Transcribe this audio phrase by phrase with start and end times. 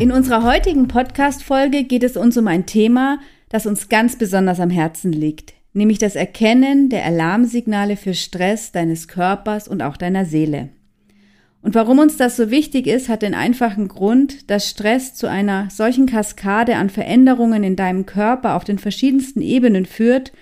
[0.00, 4.68] In unserer heutigen Podcast-Folge geht es uns um ein Thema, das uns ganz besonders am
[4.68, 10.70] Herzen liegt, nämlich das Erkennen der Alarmsignale für Stress deines Körpers und auch deiner Seele.
[11.62, 15.70] Und warum uns das so wichtig ist, hat den einfachen Grund, dass Stress zu einer
[15.70, 20.32] solchen Kaskade an Veränderungen in deinem Körper auf den verschiedensten Ebenen führt,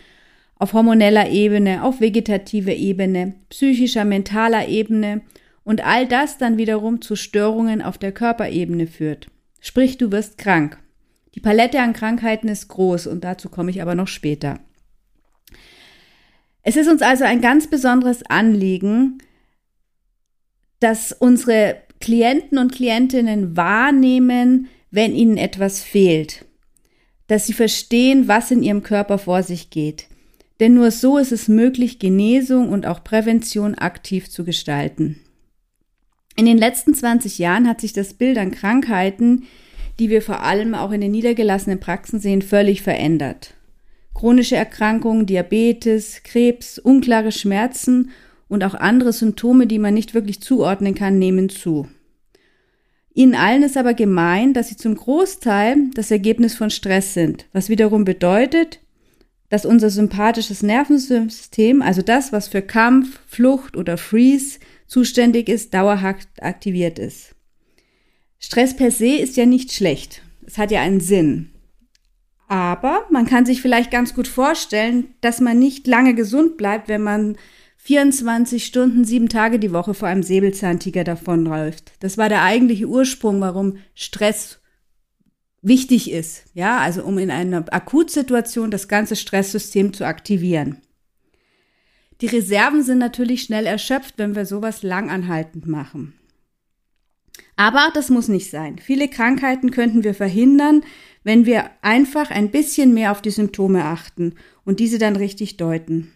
[0.59, 5.20] auf hormoneller Ebene, auf vegetativer Ebene, psychischer, mentaler Ebene
[5.62, 9.28] und all das dann wiederum zu Störungen auf der Körperebene führt.
[9.64, 10.77] Sprich, du wirst krank.
[11.36, 14.58] Die Palette an Krankheiten ist groß und dazu komme ich aber noch später.
[16.62, 19.18] Es ist uns also ein ganz besonderes Anliegen,
[20.80, 26.44] dass unsere Klienten und Klientinnen wahrnehmen, wenn ihnen etwas fehlt,
[27.28, 30.08] dass sie verstehen, was in ihrem Körper vor sich geht.
[30.58, 35.20] Denn nur so ist es möglich, Genesung und auch Prävention aktiv zu gestalten.
[36.36, 39.44] In den letzten 20 Jahren hat sich das Bild an Krankheiten,
[39.98, 43.55] die wir vor allem auch in den niedergelassenen Praxen sehen, völlig verändert.
[44.14, 48.11] Chronische Erkrankungen, Diabetes, Krebs, unklare Schmerzen
[48.48, 51.89] und auch andere Symptome, die man nicht wirklich zuordnen kann, nehmen zu.
[53.14, 57.69] Ihnen allen ist aber gemein, dass sie zum Großteil das Ergebnis von Stress sind, was
[57.69, 58.80] wiederum bedeutet,
[59.50, 64.58] dass unser sympathisches Nervensystem, also das, was für Kampf, Flucht oder Freeze
[64.93, 67.35] zuständig ist, dauerhaft aktiviert ist.
[68.39, 70.21] Stress per se ist ja nicht schlecht.
[70.47, 71.51] Es hat ja einen Sinn.
[72.47, 77.02] Aber man kann sich vielleicht ganz gut vorstellen, dass man nicht lange gesund bleibt, wenn
[77.02, 77.39] man
[77.79, 81.92] 24 Stunden, sieben Tage die Woche vor einem Säbelzahntiger davonläuft.
[82.01, 84.61] Das war der eigentliche Ursprung, warum Stress
[85.63, 86.45] wichtig ist.
[86.52, 90.83] Ja, also um in einer Akutsituation das ganze Stresssystem zu aktivieren.
[92.22, 96.14] Die Reserven sind natürlich schnell erschöpft, wenn wir sowas langanhaltend machen.
[97.56, 98.78] Aber das muss nicht sein.
[98.78, 100.84] Viele Krankheiten könnten wir verhindern,
[101.24, 106.12] wenn wir einfach ein bisschen mehr auf die Symptome achten und diese dann richtig deuten.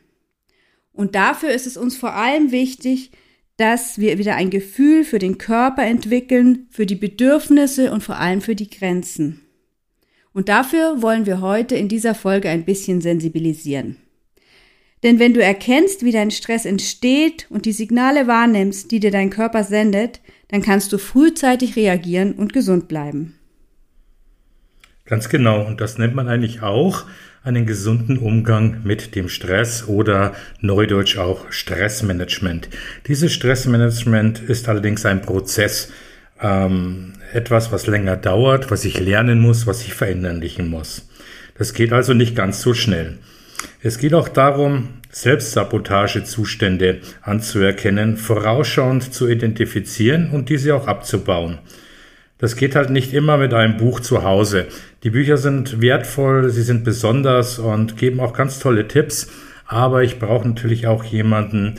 [0.92, 3.10] Und dafür ist es uns vor allem wichtig,
[3.56, 8.42] dass wir wieder ein Gefühl für den Körper entwickeln, für die Bedürfnisse und vor allem
[8.42, 9.40] für die Grenzen.
[10.32, 13.96] Und dafür wollen wir heute in dieser Folge ein bisschen sensibilisieren.
[15.02, 19.30] Denn wenn du erkennst, wie dein Stress entsteht und die Signale wahrnimmst, die dir dein
[19.30, 23.34] Körper sendet, dann kannst du frühzeitig reagieren und gesund bleiben.
[25.04, 25.64] Ganz genau.
[25.64, 27.04] Und das nennt man eigentlich auch
[27.44, 32.68] einen gesunden Umgang mit dem Stress oder neudeutsch auch Stressmanagement.
[33.06, 35.92] Dieses Stressmanagement ist allerdings ein Prozess,
[36.42, 41.08] ähm, etwas, was länger dauert, was ich lernen muss, was ich verinnerlichen muss.
[41.56, 43.18] Das geht also nicht ganz so schnell.
[43.82, 51.58] Es geht auch darum, Selbstsabotagezustände anzuerkennen, vorausschauend zu identifizieren und diese auch abzubauen.
[52.38, 54.66] Das geht halt nicht immer mit einem Buch zu Hause.
[55.04, 59.28] Die Bücher sind wertvoll, sie sind besonders und geben auch ganz tolle Tipps,
[59.66, 61.76] aber ich brauche natürlich auch jemanden,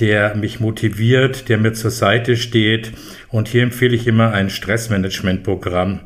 [0.00, 2.92] der mich motiviert, der mir zur Seite steht
[3.28, 6.00] und hier empfehle ich immer ein Stressmanagementprogramm.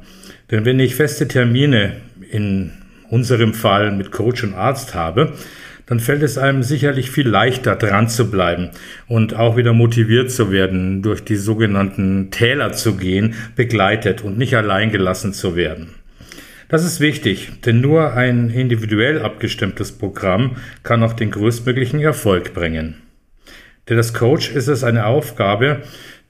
[0.50, 1.96] Denn wenn ich feste Termine
[2.30, 2.72] in
[3.14, 5.32] unserem Fall mit Coach und Arzt habe,
[5.86, 8.70] dann fällt es einem sicherlich viel leichter dran zu bleiben
[9.06, 14.56] und auch wieder motiviert zu werden, durch die sogenannten Täler zu gehen, begleitet und nicht
[14.56, 15.90] allein gelassen zu werden.
[16.68, 22.96] Das ist wichtig, denn nur ein individuell abgestimmtes Programm kann auch den größtmöglichen Erfolg bringen.
[23.88, 25.82] Denn das Coach ist es eine Aufgabe,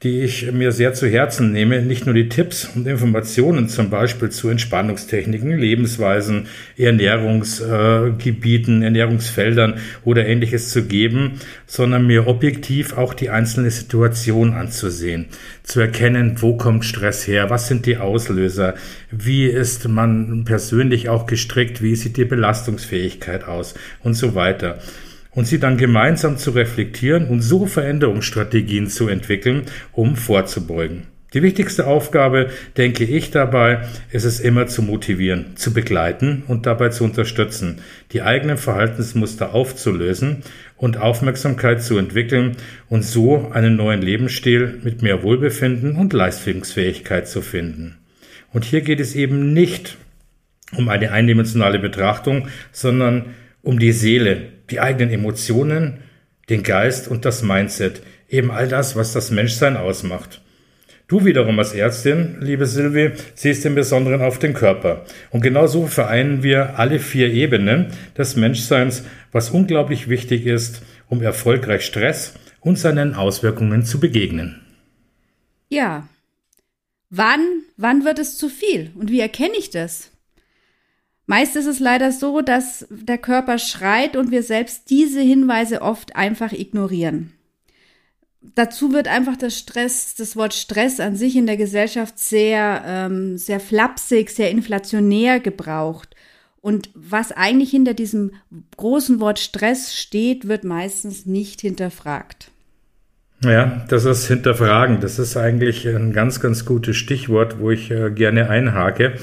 [0.05, 4.29] die ich mir sehr zu Herzen nehme, nicht nur die Tipps und Informationen zum Beispiel
[4.29, 6.47] zu Entspannungstechniken, Lebensweisen,
[6.77, 15.25] Ernährungsgebieten, äh, Ernährungsfeldern oder ähnliches zu geben, sondern mir objektiv auch die einzelne Situation anzusehen,
[15.63, 18.75] zu erkennen, wo kommt Stress her, was sind die Auslöser,
[19.11, 24.81] wie ist man persönlich auch gestrickt, wie sieht die Belastungsfähigkeit aus und so weiter
[25.35, 31.09] und sie dann gemeinsam zu reflektieren und so Veränderungsstrategien zu entwickeln, um vorzubeugen.
[31.35, 36.91] Die wichtigste Aufgabe, denke ich dabei, ist es immer zu motivieren, zu begleiten und dabei
[36.91, 37.81] zu unterstützen,
[38.13, 40.45] die eigenen Verhaltensmuster aufzulösen
[40.77, 42.57] und Aufmerksamkeit zu entwickeln
[42.89, 47.99] und so einen neuen Lebensstil mit mehr Wohlbefinden und Leistungsfähigkeit zu finden.
[48.53, 49.97] Und hier geht es eben nicht
[50.77, 55.99] um eine eindimensionale Betrachtung, sondern um die Seele, die eigenen Emotionen,
[56.49, 60.41] den Geist und das Mindset, eben all das, was das Menschsein ausmacht.
[61.07, 65.05] Du wiederum als Ärztin, liebe Silvi, siehst im Besonderen auf den Körper.
[65.31, 71.85] Und genauso vereinen wir alle vier Ebenen des Menschseins, was unglaublich wichtig ist, um erfolgreich
[71.85, 74.63] Stress und seinen Auswirkungen zu begegnen.
[75.69, 76.09] Ja.
[77.11, 77.47] Wann,
[77.77, 78.91] wann wird es zu viel?
[78.95, 80.11] Und wie erkenne ich das?
[81.27, 86.17] Meist ist es leider so, dass der Körper schreit und wir selbst diese Hinweise oft
[86.17, 87.33] einfach ignorieren.
[88.55, 93.39] Dazu wird einfach das Stress, das Wort Stress an sich in der Gesellschaft sehr, ähm,
[93.39, 96.15] sehr flapsig, sehr inflationär gebraucht.
[96.61, 98.33] Und was eigentlich hinter diesem
[98.77, 102.51] großen Wort Stress steht, wird meistens nicht hinterfragt.
[103.43, 105.01] Ja, das ist hinterfragen.
[105.01, 109.15] Das ist eigentlich ein ganz, ganz gutes Stichwort, wo ich äh, gerne einhake.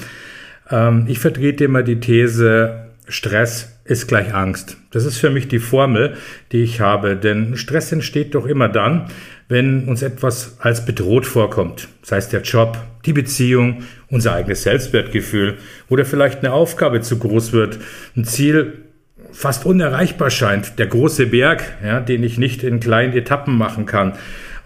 [0.70, 4.76] Ähm, ich vertrete immer die These, Stress ist gleich Angst.
[4.90, 6.16] Das ist für mich die Formel,
[6.52, 7.16] die ich habe.
[7.16, 9.08] Denn Stress entsteht doch immer dann,
[9.48, 11.88] wenn uns etwas als bedroht vorkommt.
[12.02, 17.52] Sei es der Job, die Beziehung, unser eigenes Selbstwertgefühl oder vielleicht eine Aufgabe zu groß
[17.52, 17.78] wird,
[18.16, 18.78] ein Ziel
[19.32, 24.12] fast unerreichbar scheint, der große Berg, ja, den ich nicht in kleinen Etappen machen kann.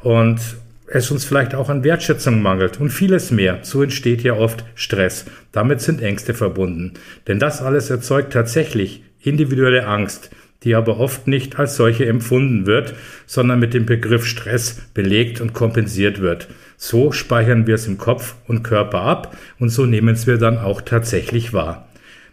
[0.02, 0.40] Und
[0.88, 3.58] es uns vielleicht auch an Wertschätzung mangelt und vieles mehr.
[3.62, 5.26] So entsteht ja oft Stress.
[5.52, 6.94] Damit sind Ängste verbunden.
[7.26, 10.30] Denn das alles erzeugt tatsächlich individuelle Angst,
[10.62, 12.94] die aber oft nicht als solche empfunden wird,
[13.26, 16.48] sondern mit dem Begriff Stress belegt und kompensiert wird.
[16.76, 20.58] So speichern wir es im Kopf und Körper ab und so nehmen es wir dann
[20.58, 21.88] auch tatsächlich wahr.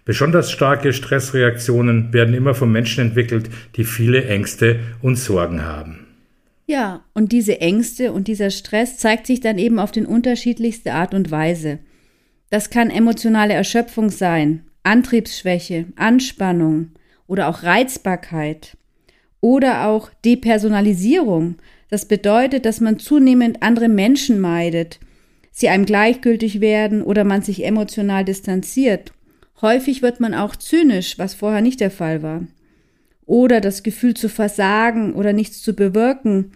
[0.05, 6.02] Besonders starke Stressreaktionen werden immer von Menschen entwickelt, die viele Ängste und Sorgen haben.
[6.65, 11.13] Ja, und diese Ängste und dieser Stress zeigt sich dann eben auf den unterschiedlichste Art
[11.13, 11.79] und Weise.
[12.49, 16.91] Das kann emotionale Erschöpfung sein, Antriebsschwäche, Anspannung
[17.27, 18.77] oder auch Reizbarkeit
[19.41, 21.55] oder auch Depersonalisierung.
[21.89, 24.99] Das bedeutet, dass man zunehmend andere Menschen meidet,
[25.51, 29.11] sie einem gleichgültig werden oder man sich emotional distanziert.
[29.61, 32.43] Häufig wird man auch zynisch, was vorher nicht der Fall war.
[33.25, 36.51] Oder das Gefühl zu versagen oder nichts zu bewirken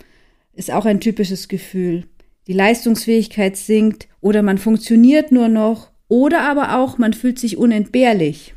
[0.53, 2.05] ist auch ein typisches Gefühl.
[2.47, 8.53] Die Leistungsfähigkeit sinkt oder man funktioniert nur noch oder aber auch man fühlt sich unentbehrlich.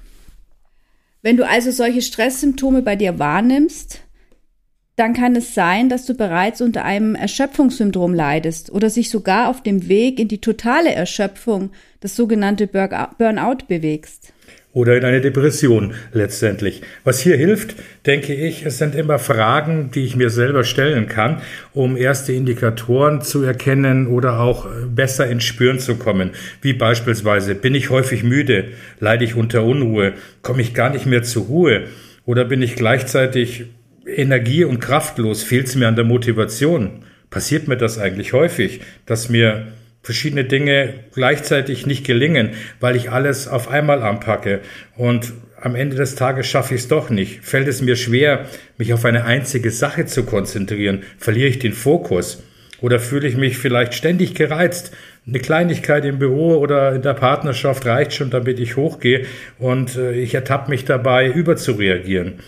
[1.23, 4.01] Wenn du also solche Stresssymptome bei dir wahrnimmst,
[4.97, 9.63] dann kann es sein, dass du bereits unter einem Erschöpfungssyndrom leidest oder sich sogar auf
[9.63, 11.71] dem Weg in die totale Erschöpfung,
[12.01, 14.33] das sogenannte Burnout, bewegst
[14.73, 16.83] oder in eine Depression letztendlich.
[17.03, 17.75] Was hier hilft,
[18.07, 23.21] denke ich, es sind immer Fragen, die ich mir selber stellen kann, um erste Indikatoren
[23.21, 26.31] zu erkennen oder auch besser ins Spüren zu kommen.
[26.63, 28.69] Wie beispielsweise, bin ich häufig müde,
[29.01, 30.13] leide ich unter Unruhe,
[30.43, 31.85] komme ich gar nicht mehr zur Ruhe
[32.25, 33.65] oder bin ich gleichzeitig
[34.07, 37.05] energie- und kraftlos, fehlt es mir an der Motivation.
[37.29, 39.69] Passiert mir das eigentlich häufig, dass mir
[40.03, 42.51] verschiedene Dinge gleichzeitig nicht gelingen,
[42.81, 44.61] weil ich alles auf einmal anpacke
[44.97, 47.45] und am Ende des Tages schaffe ich es doch nicht.
[47.45, 48.47] Fällt es mir schwer,
[48.79, 52.43] mich auf eine einzige Sache zu konzentrieren, verliere ich den Fokus
[52.81, 54.93] oder fühle ich mich vielleicht ständig gereizt.
[55.27, 59.27] Eine Kleinigkeit im Büro oder in der Partnerschaft reicht schon, damit ich hochgehe
[59.59, 62.41] und äh, ich ertappe mich dabei, überzureagieren.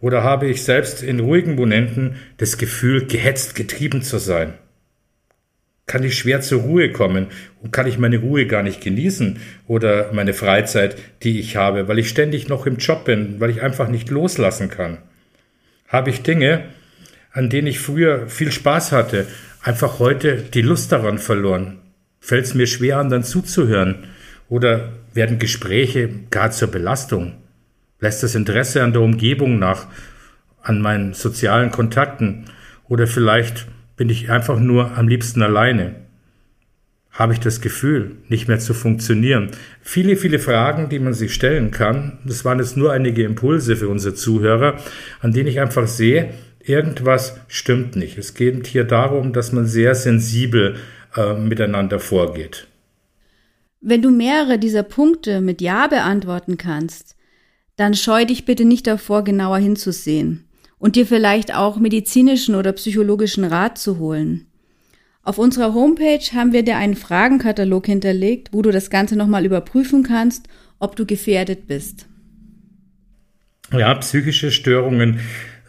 [0.00, 4.54] Oder habe ich selbst in ruhigen Momenten das Gefühl, gehetzt, getrieben zu sein?
[5.90, 7.26] Kann ich schwer zur Ruhe kommen
[7.60, 11.98] und kann ich meine Ruhe gar nicht genießen oder meine Freizeit, die ich habe, weil
[11.98, 14.98] ich ständig noch im Job bin, weil ich einfach nicht loslassen kann.
[15.88, 16.62] Habe ich Dinge,
[17.32, 19.26] an denen ich früher viel Spaß hatte,
[19.64, 21.80] einfach heute die Lust daran verloren?
[22.20, 24.04] Fällt es mir schwer, anderen zuzuhören?
[24.48, 27.32] Oder werden Gespräche gar zur Belastung?
[27.98, 29.88] Lässt das Interesse an der Umgebung nach,
[30.62, 32.44] an meinen sozialen Kontakten?
[32.88, 33.66] Oder vielleicht
[34.00, 35.94] bin ich einfach nur am liebsten alleine?
[37.10, 39.50] Habe ich das Gefühl, nicht mehr zu funktionieren?
[39.82, 42.16] Viele, viele Fragen, die man sich stellen kann.
[42.24, 44.78] Das waren jetzt nur einige Impulse für unsere Zuhörer,
[45.20, 48.16] an denen ich einfach sehe, irgendwas stimmt nicht.
[48.16, 50.76] Es geht hier darum, dass man sehr sensibel
[51.14, 52.68] äh, miteinander vorgeht.
[53.82, 57.16] Wenn du mehrere dieser Punkte mit Ja beantworten kannst,
[57.76, 60.46] dann scheu dich bitte nicht davor, genauer hinzusehen
[60.80, 64.46] und dir vielleicht auch medizinischen oder psychologischen Rat zu holen.
[65.22, 70.02] Auf unserer Homepage haben wir dir einen Fragenkatalog hinterlegt, wo du das Ganze nochmal überprüfen
[70.02, 70.48] kannst,
[70.80, 72.06] ob du gefährdet bist.
[73.70, 75.20] Ja, psychische Störungen,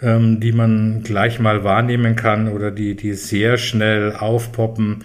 [0.01, 5.03] ähm, die man gleich mal wahrnehmen kann oder die, die sehr schnell aufpoppen,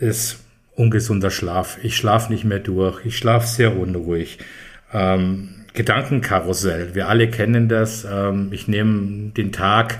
[0.00, 0.40] ist
[0.74, 1.78] ungesunder Schlaf.
[1.82, 3.06] Ich schlafe nicht mehr durch.
[3.06, 4.38] Ich schlafe sehr unruhig.
[4.92, 6.94] Ähm, Gedankenkarussell.
[6.94, 8.06] Wir alle kennen das.
[8.10, 9.98] Ähm, ich nehme den Tag,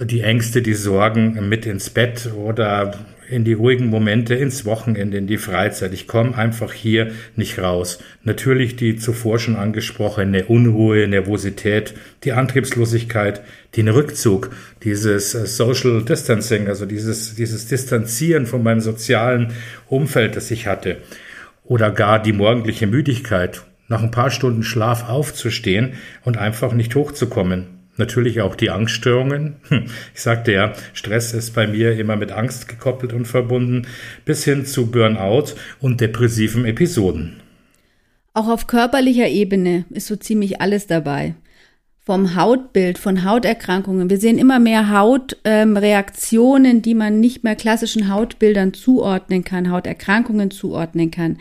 [0.00, 2.92] die Ängste, die Sorgen mit ins Bett oder
[3.30, 5.92] in die ruhigen Momente, ins Wochenende, in die Freizeit.
[5.92, 7.98] Ich komme einfach hier nicht raus.
[8.24, 13.42] Natürlich die zuvor schon angesprochene Unruhe, Nervosität, die Antriebslosigkeit,
[13.76, 14.50] den Rückzug,
[14.82, 19.52] dieses äh, Social Distancing, also dieses, dieses Distanzieren von meinem sozialen
[19.88, 20.98] Umfeld, das ich hatte.
[21.64, 27.78] Oder gar die morgendliche Müdigkeit, nach ein paar Stunden Schlaf aufzustehen und einfach nicht hochzukommen
[27.98, 29.56] Natürlich auch die Angststörungen.
[29.68, 33.86] Hm, ich sagte ja, Stress ist bei mir immer mit Angst gekoppelt und verbunden,
[34.24, 37.40] bis hin zu Burnout und depressiven Episoden.
[38.34, 41.34] Auch auf körperlicher Ebene ist so ziemlich alles dabei.
[41.98, 44.08] Vom Hautbild, von Hauterkrankungen.
[44.08, 50.52] Wir sehen immer mehr Hautreaktionen, ähm, die man nicht mehr klassischen Hautbildern zuordnen kann, Hauterkrankungen
[50.52, 51.38] zuordnen kann.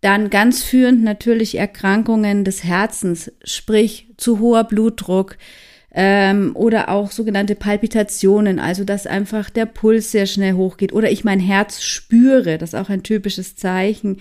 [0.00, 5.36] Dann ganz führend natürlich Erkrankungen des Herzens, sprich zu hoher Blutdruck,
[5.92, 11.24] ähm, oder auch sogenannte Palpitationen, also dass einfach der Puls sehr schnell hochgeht oder ich
[11.24, 14.18] mein Herz spüre, das ist auch ein typisches Zeichen.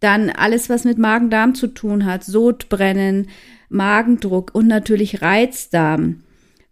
[0.00, 3.28] Dann alles, was mit Magen-Darm zu tun hat, Sodbrennen,
[3.68, 6.20] Magendruck und natürlich Reizdarm,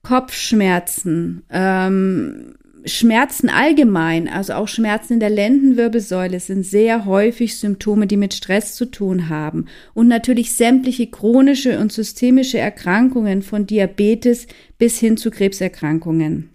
[0.03, 8.17] Kopfschmerzen, ähm, Schmerzen allgemein, also auch Schmerzen in der Lendenwirbelsäule, sind sehr häufig Symptome, die
[8.17, 9.67] mit Stress zu tun haben.
[9.95, 14.47] Und natürlich sämtliche chronische und systemische Erkrankungen von Diabetes
[14.79, 16.51] bis hin zu Krebserkrankungen.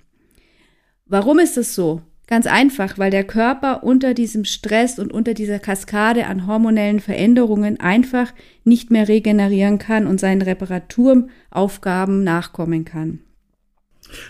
[1.06, 2.02] Warum ist das so?
[2.28, 7.80] Ganz einfach, weil der Körper unter diesem Stress und unter dieser Kaskade an hormonellen Veränderungen
[7.80, 8.34] einfach
[8.66, 13.20] nicht mehr regenerieren kann und seinen Reparaturaufgaben nachkommen kann.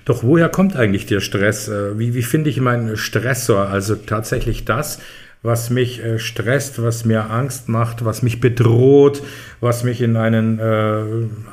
[0.05, 1.67] Doch woher kommt eigentlich der Stress?
[1.67, 3.69] Äh, wie, wie finde ich meinen Stressor?
[3.69, 4.99] Also tatsächlich das,
[5.43, 9.23] was mich äh, stresst, was mir Angst macht, was mich bedroht,
[9.59, 11.03] was mich in einen äh,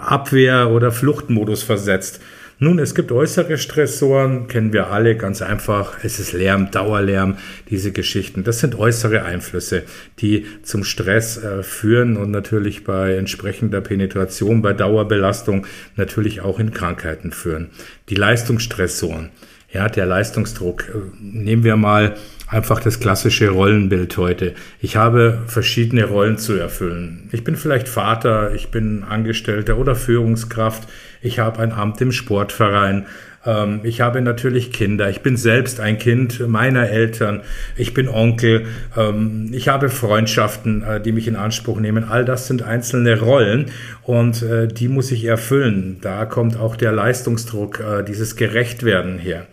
[0.01, 2.21] Abwehr- oder Fluchtmodus versetzt.
[2.61, 6.05] Nun, es gibt äußere Stressoren, kennen wir alle ganz einfach.
[6.05, 7.37] Es ist Lärm, Dauerlärm,
[7.69, 8.45] diese Geschichten.
[8.45, 9.83] Das sind äußere Einflüsse,
[10.21, 16.73] die zum Stress äh, führen und natürlich bei entsprechender Penetration, bei Dauerbelastung natürlich auch in
[16.73, 17.71] Krankheiten führen.
[18.09, 19.31] Die Leistungsstressoren,
[19.73, 20.89] ja, der Leistungsdruck.
[20.89, 22.17] Äh, nehmen wir mal
[22.55, 24.55] einfach das klassische Rollenbild heute.
[24.81, 27.29] Ich habe verschiedene Rollen zu erfüllen.
[27.33, 30.89] Ich bin vielleicht Vater, ich bin Angestellter oder Führungskraft,
[31.21, 33.07] ich habe ein Amt im Sportverein,
[33.45, 37.41] ähm, ich habe natürlich Kinder, ich bin selbst ein Kind meiner Eltern,
[37.77, 42.05] ich bin Onkel, ähm, ich habe Freundschaften, äh, die mich in Anspruch nehmen.
[42.05, 43.67] All das sind einzelne Rollen
[44.05, 45.99] und äh, die muss ich erfüllen.
[46.03, 49.47] Da kommt auch der Leistungsdruck, äh, dieses Gerechtwerden her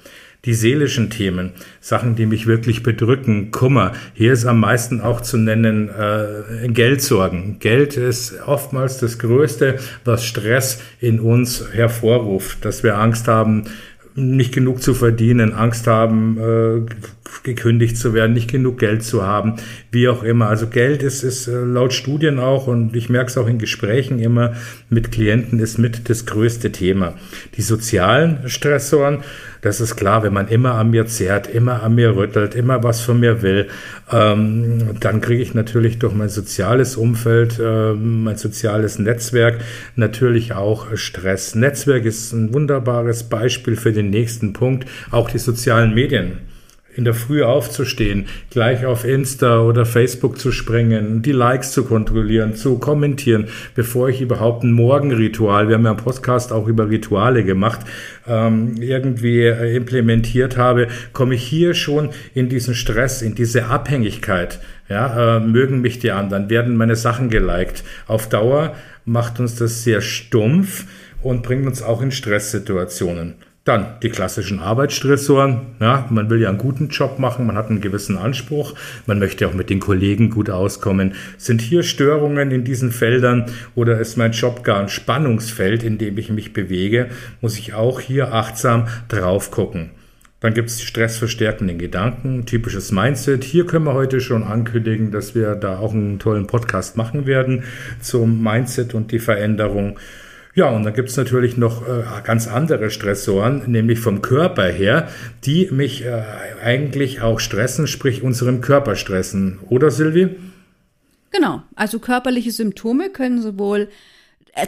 [0.45, 3.93] die seelischen Themen, Sachen, die mich wirklich bedrücken, Kummer.
[4.13, 7.57] Hier ist am meisten auch zu nennen äh, Geldsorgen.
[7.59, 13.65] Geld ist oftmals das Größte, was Stress in uns hervorruft, dass wir Angst haben,
[14.15, 19.55] nicht genug zu verdienen, Angst haben, äh, gekündigt zu werden, nicht genug Geld zu haben,
[19.91, 20.47] wie auch immer.
[20.47, 24.19] Also Geld ist, ist äh, laut Studien auch und ich merke es auch in Gesprächen
[24.19, 24.53] immer
[24.89, 27.15] mit Klienten, ist mit das größte Thema.
[27.55, 29.23] Die sozialen Stressoren,
[29.61, 33.01] das ist klar, wenn man immer an mir zerrt, immer an mir rüttelt, immer was
[33.01, 33.67] von mir will,
[34.11, 39.59] ähm, dann kriege ich natürlich durch mein soziales Umfeld, äh, mein soziales Netzwerk
[39.95, 41.55] natürlich auch Stress.
[41.55, 46.50] Netzwerk ist ein wunderbares Beispiel für den nächsten Punkt, auch die sozialen Medien
[46.95, 52.55] in der Früh aufzustehen, gleich auf Insta oder Facebook zu springen, die Likes zu kontrollieren,
[52.55, 57.43] zu kommentieren, bevor ich überhaupt ein Morgenritual, wir haben ja einen Podcast auch über Rituale
[57.43, 57.81] gemacht,
[58.27, 64.59] ähm, irgendwie äh, implementiert habe, komme ich hier schon in diesen Stress, in diese Abhängigkeit.
[64.89, 67.83] Ja, äh, mögen mich die anderen, werden meine Sachen geliked.
[68.07, 70.85] Auf Dauer macht uns das sehr stumpf
[71.23, 73.35] und bringt uns auch in Stresssituationen.
[73.63, 75.61] Dann die klassischen Arbeitsstressoren.
[75.79, 78.73] Ja, man will ja einen guten Job machen, man hat einen gewissen Anspruch,
[79.05, 81.13] man möchte auch mit den Kollegen gut auskommen.
[81.37, 86.17] Sind hier Störungen in diesen Feldern oder ist mein Job gar ein Spannungsfeld, in dem
[86.17, 89.91] ich mich bewege, muss ich auch hier achtsam drauf gucken.
[90.39, 93.43] Dann gibt es die stressverstärkenden Gedanken, typisches Mindset.
[93.43, 97.63] Hier können wir heute schon ankündigen, dass wir da auch einen tollen Podcast machen werden
[98.01, 99.99] zum Mindset und die Veränderung.
[100.53, 105.07] Ja, und dann gibt's natürlich noch äh, ganz andere Stressoren, nämlich vom Körper her,
[105.45, 106.23] die mich äh,
[106.61, 109.59] eigentlich auch stressen, sprich unseren Körper stressen.
[109.69, 110.35] Oder Silvi?
[111.31, 113.87] Genau, also körperliche Symptome können sowohl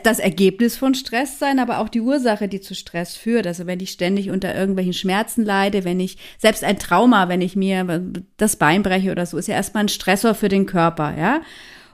[0.04, 3.46] das Ergebnis von Stress sein, aber auch die Ursache, die zu Stress führt.
[3.46, 7.58] Also wenn ich ständig unter irgendwelchen Schmerzen leide, wenn ich selbst ein Trauma, wenn ich
[7.58, 8.02] mir
[8.38, 11.42] das Bein breche oder so, ist ja erstmal ein Stressor für den Körper, ja.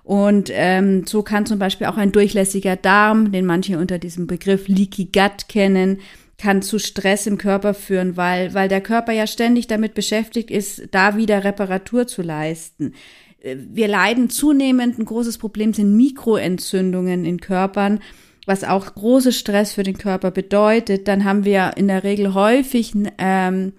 [0.04, 4.68] Und ähm, so kann zum Beispiel auch ein durchlässiger Darm, den manche unter diesem Begriff
[4.68, 6.00] Leaky Gut kennen,
[6.38, 10.88] kann zu Stress im Körper führen, weil, weil der Körper ja ständig damit beschäftigt ist,
[10.92, 12.94] da wieder Reparatur zu leisten.
[13.42, 18.00] Äh, wir leiden zunehmend, ein großes Problem sind Mikroentzündungen in Körpern,
[18.46, 21.08] was auch große Stress für den Körper bedeutet.
[21.08, 23.74] Dann haben wir in der Regel häufig ähm,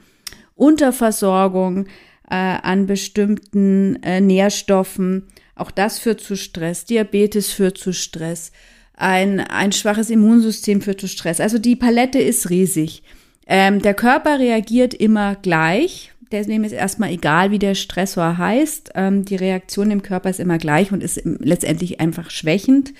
[0.55, 1.87] Unterversorgung
[2.31, 5.27] äh, an bestimmten äh, Nährstoffen.
[5.61, 6.85] Auch das führt zu Stress.
[6.85, 8.52] Diabetes führt zu Stress.
[8.95, 11.40] Ein, ein schwaches Immunsystem führt zu Stress.
[11.40, 13.02] Also die Palette ist riesig.
[13.47, 18.93] Ähm, der Körper reagiert immer gleich dem ist erstmal egal, wie der Stressor heißt.
[18.95, 22.93] Ähm, die Reaktion im Körper ist immer gleich und ist letztendlich einfach schwächend.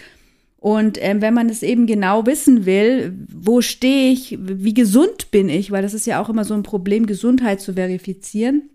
[0.59, 5.49] Und ähm, wenn man es eben genau wissen will, wo stehe ich, wie gesund bin
[5.49, 8.69] ich, weil das ist ja auch immer so ein Problem, Gesundheit zu verifizieren.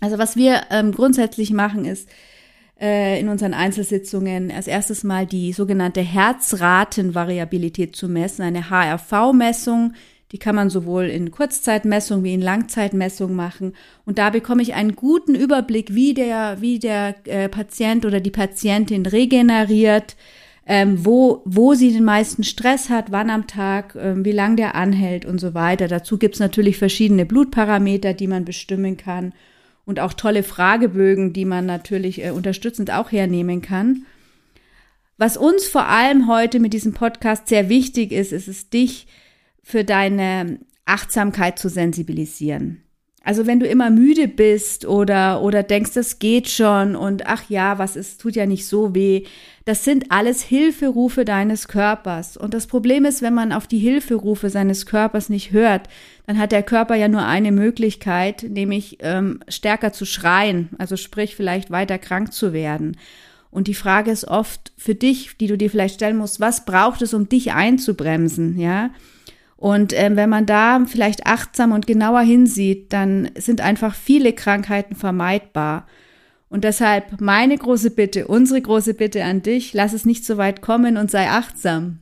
[0.00, 2.08] Also was wir ähm, grundsätzlich machen, ist
[2.80, 9.92] in unseren Einzelsitzungen als erstes mal die sogenannte Herzratenvariabilität zu messen, eine HRV-Messung,
[10.32, 13.74] die kann man sowohl in Kurzzeitmessung wie in Langzeitmessung machen.
[14.04, 18.30] Und da bekomme ich einen guten Überblick, wie der, wie der äh, Patient oder die
[18.30, 20.16] Patientin regeneriert,
[20.66, 24.76] ähm, wo, wo sie den meisten Stress hat, wann am Tag, ähm, wie lang der
[24.76, 25.88] anhält und so weiter.
[25.88, 29.32] Dazu gibt es natürlich verschiedene Blutparameter, die man bestimmen kann
[29.90, 34.06] und auch tolle Fragebögen, die man natürlich äh, unterstützend auch hernehmen kann.
[35.18, 39.08] Was uns vor allem heute mit diesem Podcast sehr wichtig ist, ist es, dich
[39.62, 42.84] für deine Achtsamkeit zu sensibilisieren.
[43.22, 47.78] Also wenn du immer müde bist oder, oder denkst, das geht schon und ach ja,
[47.78, 49.24] was ist, tut ja nicht so weh.
[49.66, 52.38] Das sind alles Hilferufe deines Körpers.
[52.38, 55.88] Und das Problem ist, wenn man auf die Hilferufe seines Körpers nicht hört,
[56.26, 61.36] dann hat der Körper ja nur eine Möglichkeit, nämlich ähm, stärker zu schreien, also sprich
[61.36, 62.96] vielleicht weiter krank zu werden.
[63.50, 67.02] Und die Frage ist oft für dich, die du dir vielleicht stellen musst, was braucht
[67.02, 68.90] es, um dich einzubremsen, ja?
[69.60, 74.96] Und ähm, wenn man da vielleicht achtsam und genauer hinsieht, dann sind einfach viele Krankheiten
[74.96, 75.86] vermeidbar.
[76.48, 80.62] Und deshalb meine große Bitte, unsere große Bitte an dich, lass es nicht so weit
[80.62, 81.98] kommen und sei achtsam.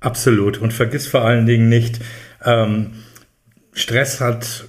[0.00, 0.58] Absolut.
[0.58, 2.00] Und vergiss vor allen Dingen nicht,
[2.44, 2.90] ähm,
[3.72, 4.66] Stress hat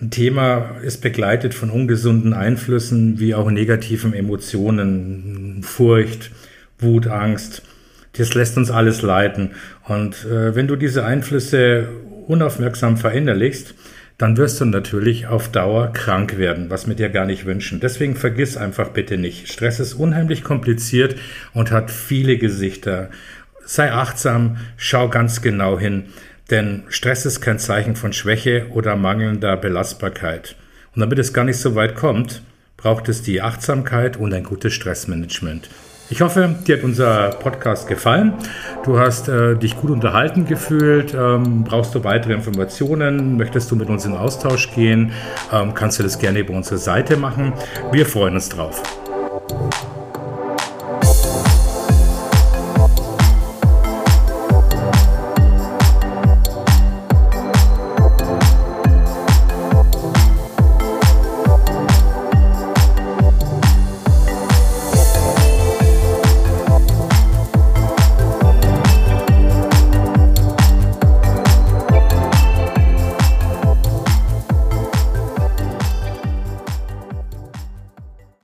[0.00, 6.30] ein Thema, ist begleitet von ungesunden Einflüssen wie auch negativen Emotionen, Furcht,
[6.78, 7.62] Wut, Angst.
[8.18, 9.52] Das lässt uns alles leiten.
[9.86, 11.88] Und äh, wenn du diese Einflüsse
[12.26, 13.74] unaufmerksam verinnerlichst,
[14.18, 17.78] dann wirst du natürlich auf Dauer krank werden, was wir dir gar nicht wünschen.
[17.78, 19.50] Deswegen vergiss einfach bitte nicht.
[19.50, 21.14] Stress ist unheimlich kompliziert
[21.54, 23.10] und hat viele Gesichter.
[23.64, 26.06] Sei achtsam, schau ganz genau hin,
[26.50, 30.56] denn Stress ist kein Zeichen von Schwäche oder mangelnder Belastbarkeit.
[30.96, 32.42] Und damit es gar nicht so weit kommt,
[32.76, 35.68] braucht es die Achtsamkeit und ein gutes Stressmanagement.
[36.10, 38.32] Ich hoffe, dir hat unser Podcast gefallen.
[38.82, 41.12] Du hast äh, dich gut unterhalten gefühlt.
[41.12, 43.36] Ähm, brauchst du weitere Informationen?
[43.36, 45.12] Möchtest du mit uns in Austausch gehen?
[45.52, 47.52] Ähm, kannst du das gerne über unsere Seite machen.
[47.92, 48.82] Wir freuen uns drauf.